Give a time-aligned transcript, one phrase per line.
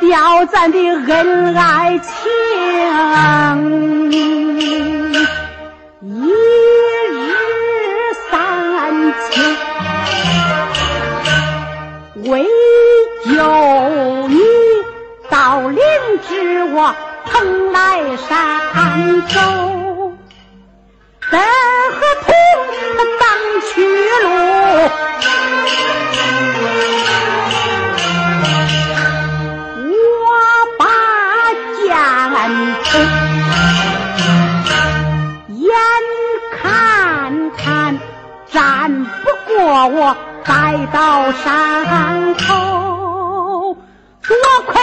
[0.00, 2.30] 吊咱的恩爱情。
[6.00, 6.28] 一
[7.10, 7.26] 日
[8.30, 9.56] 三餐，
[12.24, 12.44] 唯
[13.26, 14.40] 有你
[15.30, 15.80] 到灵
[16.28, 16.94] 知我
[17.24, 18.32] 蓬莱山
[19.28, 19.38] 州，
[40.44, 43.74] 待到山头
[44.22, 44.36] 多
[44.66, 44.80] 亏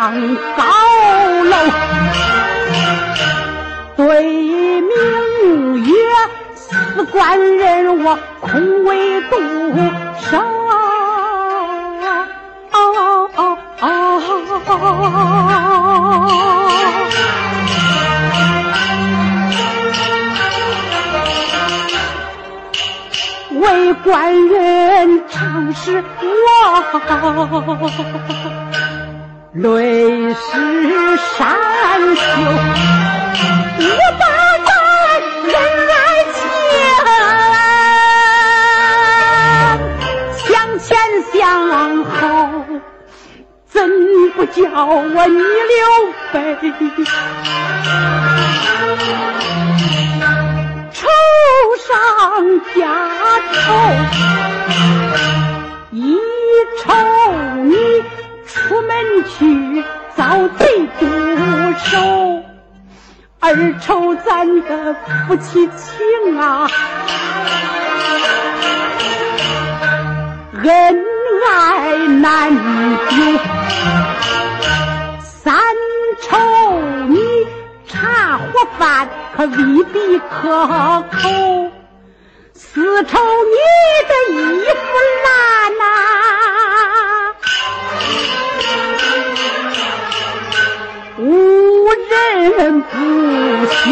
[0.00, 0.16] 上
[0.56, 0.64] 高
[1.44, 1.56] 楼，
[3.98, 5.92] 对明月，
[6.54, 9.36] 四官人我空为独
[10.30, 10.40] 守。
[23.50, 26.82] 为官人常是我，
[29.52, 30.36] 泪湿
[31.36, 31.58] 衫
[32.14, 32.22] 袖，
[33.80, 33.88] 我
[34.20, 34.22] 把
[34.64, 34.70] 咱
[35.48, 35.52] 恩
[35.90, 35.92] 爱
[36.36, 36.38] 情
[40.46, 40.48] 向
[40.78, 40.88] 前
[41.32, 41.34] 向
[42.04, 42.22] 后，
[43.68, 43.74] 怎
[44.36, 45.82] 不叫我逆流
[46.32, 46.38] 悲？
[63.52, 64.94] 二愁咱的
[65.26, 66.70] 夫妻情啊，
[70.62, 71.04] 恩
[71.48, 72.54] 爱难
[73.08, 73.16] 久，
[75.20, 75.52] 三
[76.20, 76.38] 愁
[77.08, 77.18] 你
[77.88, 78.44] 茶和
[78.78, 81.72] 饭可未必可口。
[82.54, 83.56] 四愁你
[84.06, 84.78] 的衣服
[85.24, 85.28] 烂
[85.76, 85.84] 呐，
[92.48, 92.88] 人不
[93.66, 93.90] 休。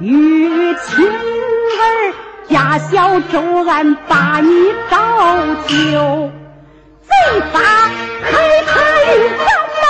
[0.00, 2.12] 玉清儿
[2.48, 4.98] 家小周安把你照
[5.68, 6.30] 救，
[7.02, 7.10] 贼
[7.52, 8.30] 把害
[8.66, 8.72] 他
[9.14, 9.44] 运走
[9.82, 9.84] 了，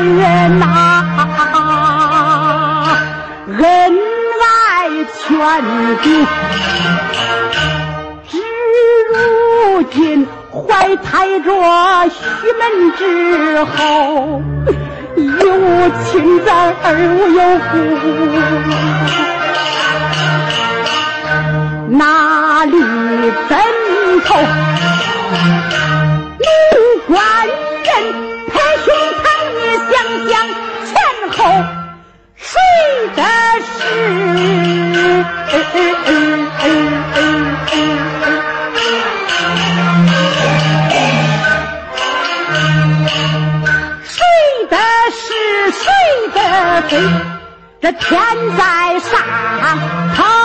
[0.00, 0.64] 人呐，
[3.46, 3.62] 恩
[4.42, 4.44] 爱
[5.12, 5.20] 全
[6.02, 6.04] 丢，
[8.28, 8.32] 至
[9.12, 9.12] 如
[9.92, 11.06] 今怀胎
[11.40, 11.48] 着
[12.08, 12.16] 须
[12.58, 12.60] 门
[12.96, 13.00] 之
[13.64, 14.42] 后，
[15.16, 15.20] 有
[16.04, 16.10] 亲
[16.44, 16.48] 在
[16.82, 17.72] 而无有父，
[21.90, 22.72] 哪里
[23.48, 23.50] 枕
[24.24, 24.30] 头？
[44.04, 44.24] 谁
[44.68, 44.76] 的
[45.12, 45.84] 是谁
[46.34, 46.92] 的非？
[47.80, 48.20] 这天
[48.56, 49.10] 在上
[50.16, 50.41] 头。